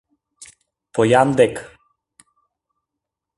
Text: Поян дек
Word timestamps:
Поян 0.93 1.29
дек 1.37 1.55